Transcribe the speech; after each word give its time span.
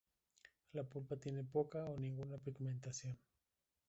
La 0.73 0.81
pulpa 0.83 1.15
tiene 1.15 1.43
poca 1.43 1.85
o 1.87 1.95
ninguna 1.99 2.39
pigmentación. 2.39 3.15